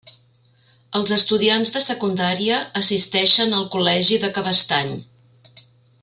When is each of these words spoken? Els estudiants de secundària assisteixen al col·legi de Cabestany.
Els 0.99 1.11
estudiants 1.17 1.73
de 1.75 1.81
secundària 1.89 2.57
assisteixen 2.83 3.53
al 3.61 3.67
col·legi 3.75 4.17
de 4.25 4.31
Cabestany. 4.39 4.95